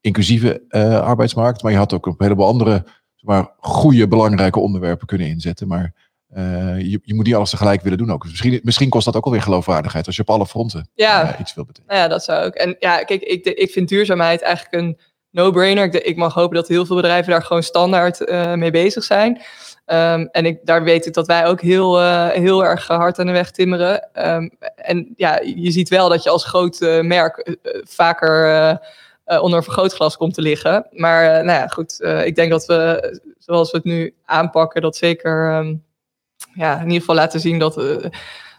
[0.01, 0.63] inclusieve
[1.05, 1.63] arbeidsmarkt.
[1.63, 2.85] Maar je had ook op een heleboel andere
[3.21, 5.69] maar, goede, belangrijke onderwerpen kunnen inzetten.
[5.69, 8.23] Maar je, je moet niet alles tegelijk willen doen ook.
[8.23, 11.39] Dus misschien, misschien kost dat ook alweer geloofwaardigheid als je op alle fronten ja.
[11.39, 11.97] iets wil betekenen.
[11.97, 12.55] Ja, dat zou ook.
[12.55, 14.99] En ja, kijk, ik, ik vind duurzaamheid eigenlijk een
[15.31, 15.85] no-brainer.
[15.85, 19.41] Ik, ik, mag hopen dat heel veel bedrijven daar gewoon standaard uh, mee bezig zijn.
[19.87, 23.33] Um, en ik, daar weet ik dat wij ook heel, heel erg hard aan de
[23.33, 24.09] weg timmeren.
[24.29, 28.81] Um, en ja, je ziet wel dat je als groot merk vaker
[29.25, 30.87] onder een vergrootglas komt te liggen.
[30.91, 35.55] Maar nou ja, goed, ik denk dat we, zoals we het nu aanpakken, dat zeker
[35.55, 35.85] um,
[36.55, 37.77] ja, in ieder geval laten zien dat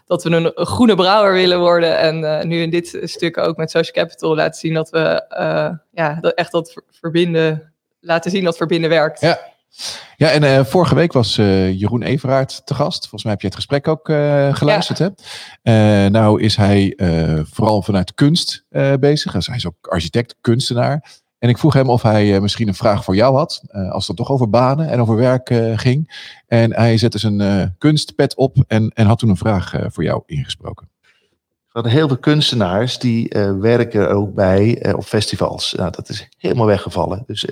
[0.06, 1.98] dat we een, groene brouwer willen worden.
[1.98, 5.78] En uh, nu in dit stuk ook met Social Capital laten zien dat we uh,
[5.92, 9.20] ja, dat echt dat verbinden, laten zien dat verbinden werkt.
[9.20, 9.38] Ja,
[10.16, 13.00] ja en uh, vorige week was Jeroen Everaert te gast.
[13.00, 14.06] Volgens mij heb je het gesprek ook
[14.56, 14.98] geluisterd.
[14.98, 15.12] Ja.
[15.62, 16.08] Hè?
[16.10, 16.98] nou is hij
[17.50, 18.64] vooral vanuit kunst
[19.00, 19.32] bezig.
[19.32, 21.20] Dus hij is ook architect, kunstenaar.
[21.42, 24.06] En ik vroeg hem of hij uh, misschien een vraag voor jou had, uh, als
[24.06, 26.30] het toch over banen en over werk uh, ging.
[26.46, 30.88] En hij zette zijn kunstpet op en, en had toen een vraag voor jou ingesproken.
[31.02, 33.28] We hadden heel veel kunstenaars die
[33.60, 35.72] werken ook bij op festivals.
[35.72, 37.24] Nou, dat is helemaal weggevallen.
[37.26, 37.46] Dus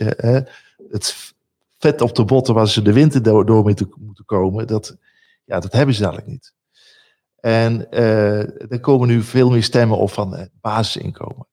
[0.91, 1.35] het
[1.79, 4.97] vet op de botten waar ze de winter door, door moeten, moeten komen, dat,
[5.45, 6.53] ja, dat hebben ze dadelijk niet.
[7.41, 11.47] En er komen nu veel meer stemmen op van basisinkomen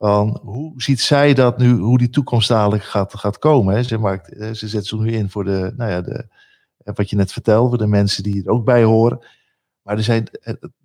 [0.00, 3.74] van hoe ziet zij dat nu, hoe die toekomst dadelijk gaat, gaat komen.
[3.74, 3.82] Hè?
[3.82, 6.26] Ze, maakt, ze zet ze nu in voor de, nou ja, de,
[6.84, 9.26] wat je net vertelde, de mensen die er ook bij horen.
[9.82, 10.28] Maar er zijn,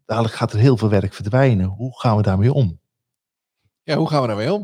[0.06, 1.66] dadelijk gaat er heel veel werk verdwijnen.
[1.66, 2.80] Hoe gaan we daarmee om?
[3.84, 4.62] Ja, hoe gaan we daarmee om?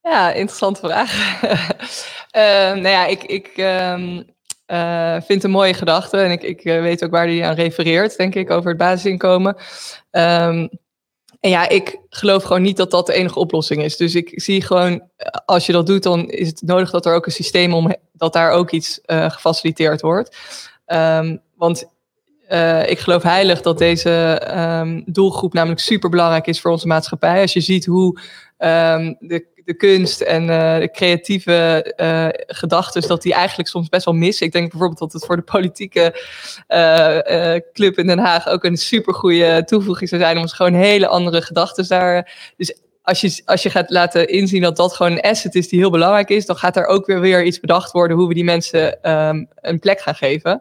[0.00, 1.42] Ja, interessante vraag.
[1.42, 4.24] uh, nou ja, ik, ik um,
[4.66, 8.16] uh, vind het een mooie gedachte en ik, ik weet ook waar die aan refereert,
[8.16, 9.56] denk ik, over het basisinkomen.
[10.10, 10.68] Um,
[11.42, 13.96] en ja, ik geloof gewoon niet dat dat de enige oplossing is.
[13.96, 15.02] Dus ik zie gewoon,
[15.44, 18.32] als je dat doet, dan is het nodig dat er ook een systeem om, dat
[18.32, 20.36] daar ook iets uh, gefaciliteerd wordt.
[20.86, 21.84] Um, want
[22.48, 24.42] uh, ik geloof heilig dat deze
[24.80, 27.40] um, doelgroep namelijk super belangrijk is voor onze maatschappij.
[27.40, 28.20] Als je ziet hoe
[28.58, 34.04] um, de de kunst en uh, de creatieve uh, gedachten, dat die eigenlijk soms best
[34.04, 34.46] wel missen.
[34.46, 36.14] Ik denk bijvoorbeeld dat het voor de politieke
[36.68, 41.42] uh, club in Den Haag ook een supergoeie toevoeging zou zijn om gewoon hele andere
[41.42, 42.52] gedachten daar.
[42.56, 45.78] Dus als je, als je gaat laten inzien dat dat gewoon een asset is die
[45.78, 48.44] heel belangrijk is, dan gaat er ook weer, weer iets bedacht worden hoe we die
[48.44, 50.60] mensen um, een plek gaan geven.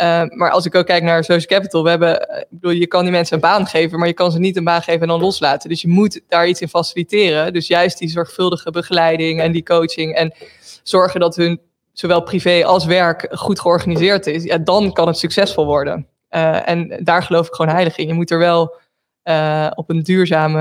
[0.00, 3.02] Uh, maar als ik ook kijk naar Social Capital, we hebben, ik bedoel, je kan
[3.02, 5.20] die mensen een baan geven, maar je kan ze niet een baan geven en dan
[5.20, 5.68] loslaten.
[5.68, 7.52] Dus je moet daar iets in faciliteren.
[7.52, 10.34] Dus juist die zorgvuldige begeleiding en die coaching en
[10.82, 11.60] zorgen dat hun
[11.92, 16.06] zowel privé als werk goed georganiseerd is, ja, dan kan het succesvol worden.
[16.30, 18.06] Uh, en daar geloof ik gewoon heilig in.
[18.06, 18.76] Je moet er wel
[19.28, 20.60] uh, op een duurzame,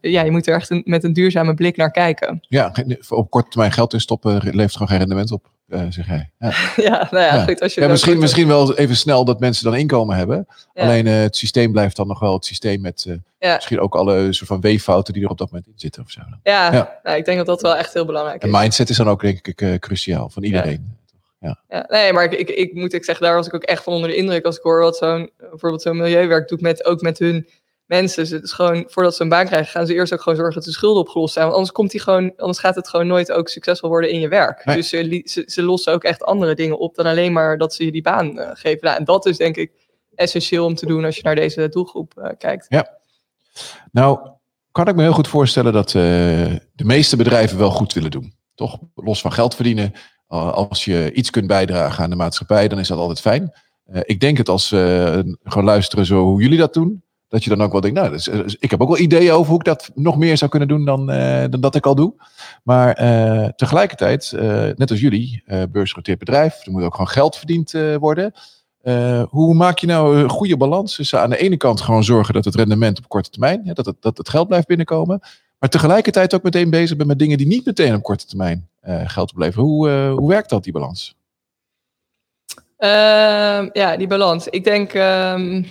[0.00, 2.40] ja, je moet er echt een, met een duurzame blik naar kijken.
[2.48, 2.72] Ja,
[3.08, 6.30] op korte termijn geld in stoppen levert gewoon geen rendement op uh, zeg jij.
[6.38, 6.52] Ja,
[6.88, 7.44] ja nou ja, ja.
[7.44, 7.60] goed.
[7.60, 10.46] Als je ja, misschien, misschien wel even snel dat mensen dan inkomen hebben.
[10.74, 13.06] Alleen het systeem blijft dan nog wel het systeem met
[13.38, 16.20] misschien ook alle soort van weeffouten die er op dat moment in zitten of zo.
[16.42, 18.52] Ja, Nou, ik denk dat dat wel echt heel belangrijk is.
[18.52, 21.00] En mindset is dan ook denk ik cruciaal van iedereen.
[21.42, 21.58] Ja.
[21.68, 21.86] ja.
[21.88, 24.10] nee, maar ik, ik, ik, moet ik zeggen, daar was ik ook echt van onder
[24.10, 27.48] de indruk als ik hoor wat zo'n bijvoorbeeld zo'n milieuwerk doet met ook met hun
[27.92, 30.54] mensen, ze- is gewoon, voordat ze een baan krijgen, gaan ze eerst ook gewoon zorgen
[30.54, 31.44] dat de schulden opgelost zijn.
[31.44, 34.28] Want anders, komt die gewoon, anders gaat het gewoon nooit ook succesvol worden in je
[34.28, 34.64] werk.
[34.64, 34.76] Nee.
[34.76, 37.84] Dus ze, ze, ze lossen ook echt andere dingen op dan alleen maar dat ze
[37.84, 38.78] je die baan eh, geven.
[38.86, 39.72] Nou, en dat is denk ik
[40.14, 42.66] essentieel om te doen als je naar deze doelgroep eh, kijkt.
[43.92, 44.28] Nou,
[44.70, 45.92] kan ik me heel goed voorstellen dat eh,
[46.72, 48.34] de meeste bedrijven wel goed willen doen.
[48.54, 48.78] Toch?
[48.94, 49.92] Los van geld verdienen.
[50.26, 53.52] Als je iets kunt bijdragen aan de maatschappij, dan is dat altijd fijn.
[54.02, 57.02] Ik denk het als we gewoon luisteren zo hoe jullie dat doen.
[57.32, 59.50] Dat je dan ook wel denkt, nou, dus, dus ik heb ook wel ideeën over
[59.50, 62.14] hoe ik dat nog meer zou kunnen doen dan, uh, dan dat ik al doe.
[62.62, 64.32] Maar uh, tegelijkertijd,
[64.76, 68.32] net als jullie, beursgenoteerd bedrijf, er moet ook gewoon geld verdiend worden.
[69.28, 72.44] Hoe maak je nou een goede balans tussen aan de ene kant gewoon zorgen dat
[72.44, 75.20] het rendement op korte termijn, hè, dat, het, dat het geld blijft binnenkomen,
[75.58, 78.68] maar tegelijkertijd ook meteen bezig bent met dingen die niet meteen op korte termijn
[79.04, 79.64] geld opleveren.
[79.64, 81.16] Hoe, hoe werkt dat, die balans?
[82.78, 84.48] Uh, ja, die balans.
[84.48, 85.66] Ik denk um,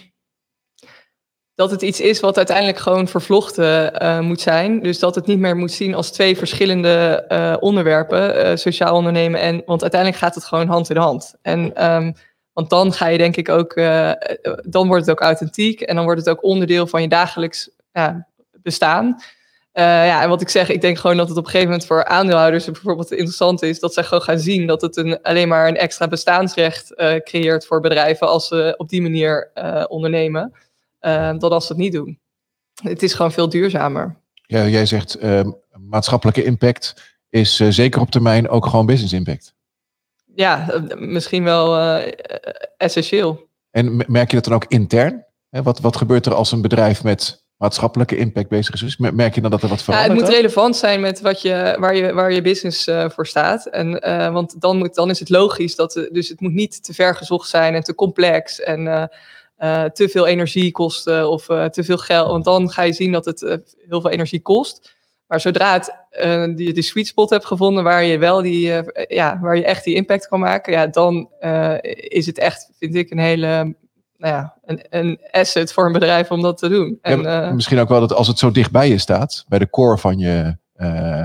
[1.61, 4.79] dat het iets is wat uiteindelijk gewoon vervlochten uh, moet zijn.
[4.79, 9.61] Dus dat het niet meer moet zien als twee verschillende uh, onderwerpen, sociaal ondernemen en,
[9.65, 11.35] want uiteindelijk gaat het gewoon hand in hand.
[11.41, 12.13] En um,
[12.53, 13.75] want dan ga je denk ik ook,
[14.63, 17.69] dan wordt het ook authentiek en dan wordt het ook onderdeel van je dagelijks
[18.51, 19.21] bestaan.
[19.73, 22.05] Ja, en wat ik zeg, ik denk gewoon dat het op een gegeven moment voor
[22.05, 25.77] aandeelhouders bijvoorbeeld interessant is dat zij gewoon gaan zien dat het een, alleen maar een
[25.77, 26.93] extra bestaansrecht
[27.23, 29.51] creëert voor bedrijven als ze op die manier
[29.87, 30.53] ondernemen,
[31.37, 32.19] dan als ze het niet doen.
[32.83, 34.15] Het is gewoon veel duurzamer.
[34.33, 35.17] Ja, jij zegt
[35.71, 39.53] maatschappelijke impact is zeker op termijn ook gewoon business impact
[40.35, 42.11] ja, misschien wel uh,
[42.77, 43.49] essentieel.
[43.71, 45.25] En merk je dat dan ook intern?
[45.49, 48.97] Wat, wat gebeurt er als een bedrijf met maatschappelijke impact bezig is?
[48.97, 50.11] Merk je dan dat er wat verandert?
[50.11, 53.27] Ja, het moet relevant zijn met wat je, waar, je, waar je business uh, voor
[53.27, 53.65] staat.
[53.65, 56.93] En, uh, want dan, moet, dan is het logisch dat dus het moet niet te
[56.93, 59.09] ver gezocht zijn en te complex en
[59.93, 62.27] te veel energie kosten of te veel geld.
[62.27, 63.39] Want dan ga je zien dat het
[63.87, 64.99] heel veel energie kost.
[65.27, 65.95] Maar zodra het,
[66.57, 69.95] die, die sweet spot hebt gevonden waar je wel die, ja, waar je echt die
[69.95, 71.29] impact kan maken, ja, dan
[71.93, 73.75] is het echt, vind ik, een hele,
[74.17, 76.97] nou ja, een, een asset voor een bedrijf om dat te doen.
[77.01, 79.97] En, ja, misschien ook wel dat als het zo dichtbij je staat, bij de core
[79.97, 80.57] van je,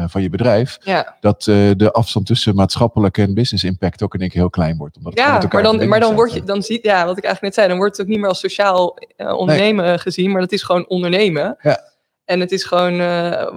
[0.07, 1.17] van je bedrijf, ja.
[1.21, 4.97] dat de afstand tussen maatschappelijke en business impact ook in één keer heel klein wordt.
[4.97, 7.55] Omdat ja, maar dan, maar dan word je, dan ziet, ja, wat ik eigenlijk net
[7.55, 9.99] zei, dan wordt het ook niet meer als sociaal ondernemen nee.
[9.99, 11.57] gezien, maar dat is gewoon ondernemen.
[11.61, 11.81] Ja.
[12.25, 12.97] En het is gewoon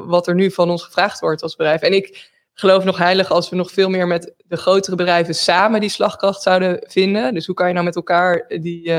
[0.08, 1.82] wat er nu van ons gevraagd wordt als bedrijf.
[1.82, 5.80] En ik geloof nog heilig als we nog veel meer met de grotere bedrijven samen
[5.80, 7.34] die slagkracht zouden vinden.
[7.34, 8.94] Dus hoe kan je nou met elkaar die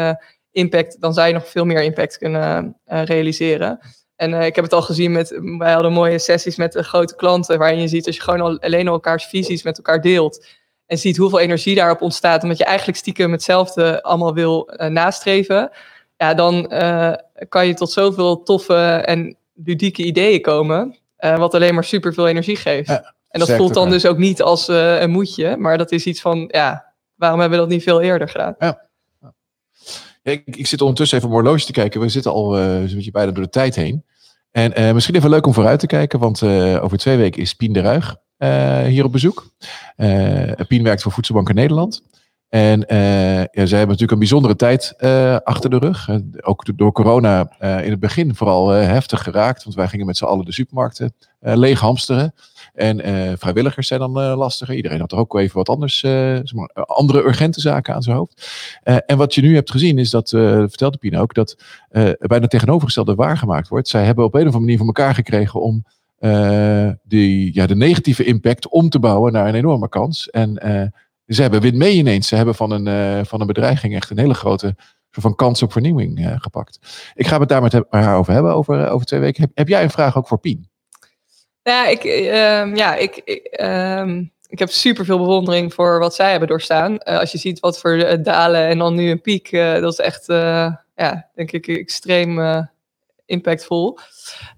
[0.51, 3.79] impact, dan zou je nog veel meer impact kunnen realiseren.
[4.21, 7.59] En ik heb het al gezien met, wij hadden mooie sessies met de grote klanten,
[7.59, 10.47] waarin je ziet als je gewoon al, alleen al elkaars visies met elkaar deelt.
[10.87, 15.71] En ziet hoeveel energie daarop ontstaat, omdat je eigenlijk stiekem hetzelfde allemaal wil nastreven.
[16.17, 16.67] Ja, dan
[17.49, 22.57] kan je tot zoveel toffe en ludieke ideeën komen, wat alleen maar super veel energie
[22.57, 22.89] geeft.
[22.89, 26.21] Ja, en dat voelt dan dus ook niet als een moedje, maar dat is iets
[26.21, 28.55] van, ja, waarom hebben we dat niet veel eerder gedaan?
[28.59, 28.87] Ja.
[30.23, 32.01] ik, ik, zit ondertussen even op mijn horloge te kijken.
[32.01, 34.05] We zitten al uh, zo'n beetje bijna door de tijd heen.
[34.51, 36.43] En misschien even leuk om vooruit te kijken, want
[36.81, 38.17] over twee weken is Pien de Ruig
[38.87, 39.51] hier op bezoek.
[40.69, 42.03] Pien werkt voor Voedselbank Nederland.
[42.49, 44.95] En ja, zij hebben natuurlijk een bijzondere tijd
[45.45, 46.09] achter de rug.
[46.41, 49.65] Ook door corona in het begin vooral heftig geraakt.
[49.65, 52.35] Want wij gingen met z'n allen de supermarkten leeg hamsteren.
[52.75, 54.75] En vrijwilligers zijn dan lastiger.
[54.75, 58.51] Iedereen had er ook even wat anders, zeg maar, andere urgente zaken aan zijn hoofd.
[58.83, 61.63] en wat je nu hebt gezien is dat, vertelde Pien ook, dat
[62.19, 63.89] bijna tegenovergestelde waargemaakt wordt.
[63.89, 65.85] Zij hebben op een of andere manier voor elkaar gekregen om
[67.03, 70.31] die, ja, de negatieve impact om te bouwen naar een enorme kans.
[70.31, 70.59] En
[71.35, 72.29] ze hebben win mee ineens.
[72.29, 74.75] Ze hebben van een, uh, van een bedreiging echt een hele grote
[75.11, 76.79] soort van kans op vernieuwing uh, gepakt.
[77.15, 79.43] Ik ga het daar met haar over hebben over, uh, over twee weken.
[79.43, 80.70] Heb, heb, jij een vraag ook voor Pien?
[81.63, 83.43] Ja, ik, uh, ja, ik, ik,
[84.47, 86.99] ik heb super veel bewondering voor wat zij hebben doorstaan.
[86.99, 90.27] als je ziet wat voor dalen en dan nu een piek, dat is echt,
[90.95, 92.69] ja, denk ik, extreem
[93.27, 93.99] impactvol.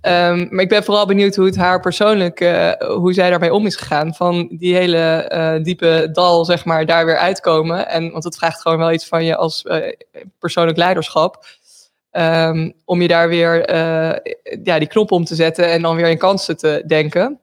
[0.03, 2.39] Um, maar ik ben vooral benieuwd hoe het haar persoonlijk,
[2.79, 4.15] hoe zij daarmee om is gegaan.
[4.15, 7.89] Van die hele diepe dal, zeg maar, daar weer uitkomen.
[7.89, 9.65] En, want het vraagt gewoon wel iets van je als
[10.39, 11.47] persoonlijk leiderschap.
[12.13, 13.73] Um, om je daar weer
[14.63, 17.41] ja, die knop om te zetten en dan weer in kansen te denken.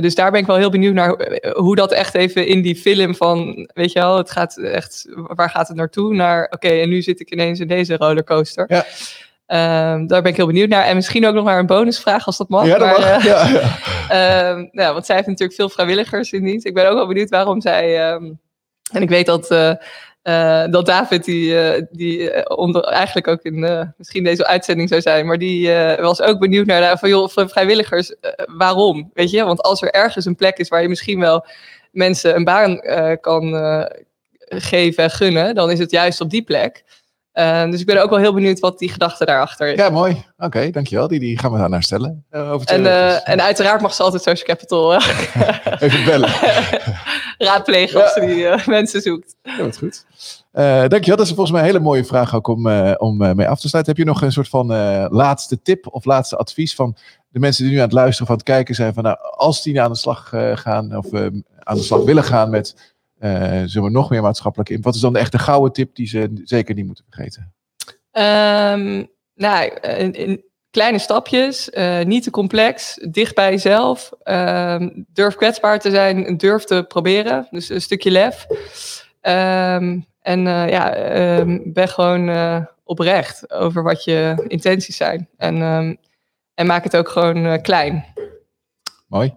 [0.00, 3.14] dus daar ben ik wel heel benieuwd naar hoe dat echt even in die film
[3.14, 6.14] van, weet je wel, het gaat echt, waar gaat het naartoe?
[6.14, 8.64] Naar, oké, okay, en nu zit ik ineens in deze rollercoaster.
[8.68, 8.84] Ja.
[9.48, 10.84] Um, daar ben ik heel benieuwd naar.
[10.84, 12.66] En misschien ook nog maar een bonusvraag als dat mag.
[12.66, 13.18] Ja, dat maar, mag.
[13.18, 13.48] Uh, ja,
[14.08, 14.50] ja.
[14.50, 16.66] um, nou, want zij heeft natuurlijk veel vrijwilligers in dienst.
[16.66, 18.12] Ik ben ook wel benieuwd waarom zij...
[18.12, 18.40] Um,
[18.92, 19.72] en ik weet dat uh,
[20.26, 25.00] eh, dat David, die, eh, die eh, onder, eigenlijk ook in misschien deze uitzending zou
[25.00, 28.14] zijn, maar die was ook benieuwd naar van, joh, vrijwilligers.
[28.46, 29.10] waarom?
[29.14, 31.46] Weet je, want als er ergens een plek is waar je misschien wel
[31.90, 32.80] mensen een baan
[33.20, 33.54] kan
[34.48, 36.84] geven en gunnen, dan is het juist op die plek.
[37.36, 39.78] Eh, dus ik ben ook wel heel benieuwd wat die gedachte daarachter is.
[39.78, 40.24] Ja, mooi.
[40.38, 41.08] Oké, dankjewel.
[41.08, 42.24] Die, die gaan we daarnaar stellen.
[42.30, 44.94] eh, over En, eh, en uiteraard mag ze altijd Social Capital
[45.80, 46.30] Even bellen.
[47.38, 49.36] raadplegen als ze die eh, mensen zoekt.
[49.42, 50.04] Ja, wat goed.
[50.52, 51.16] Dankjewel.
[51.16, 53.94] Dat is volgens mij een hele mooie vraag ook om, om mee af te sluiten.
[53.94, 54.66] Heb je nog een soort van
[55.10, 56.96] laatste tip of laatste advies van
[57.28, 59.62] de mensen die nu aan het luisteren of aan het kijken zijn van nou, als
[59.62, 61.26] die aan de slag gaan of eh,
[61.58, 64.86] aan de slag willen gaan met zullen we nog meer maatschappelijke impact.
[64.86, 67.54] Wat is dan de echte gouden tip die ze zeker niet moeten vergeten?
[68.10, 74.12] Ehm, nou, in, in kleine stapjes, eh, niet te complex, dicht bij jezelf.
[74.22, 77.46] Ehm, durf kwetsbaar te zijn, durf te proberen.
[77.50, 78.46] Dus een stukje lef.
[79.20, 80.92] Ehm, en eh, ja,
[81.64, 85.28] ben gewoon eh, oprecht over wat je intenties zijn.
[85.36, 85.62] En,
[86.54, 88.04] en maak het ook gewoon eh, klein.
[89.06, 89.34] Mooi.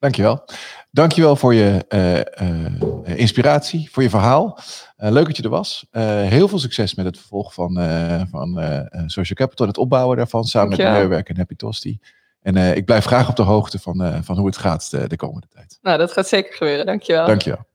[0.00, 0.44] Dankjewel.
[0.90, 4.58] Dankjewel voor je eh, eh, inspiratie, voor je verhaal.
[4.96, 5.86] Eh, leuk dat je er was.
[5.90, 7.74] Heel veel succes met het vervolg van,
[8.30, 8.60] van
[9.06, 10.78] Social Capital en het opbouwen daarvan samen met.
[10.78, 11.98] Milieuwerk en Happy Tosti.
[12.42, 15.46] En ik blijf graag op de hoogte van, van hoe het gaat de, de komende
[15.48, 15.78] tijd.
[15.82, 16.86] Nou, dat gaat zeker gebeuren.
[16.86, 17.26] Dankjewel.
[17.26, 17.68] Dankjewel.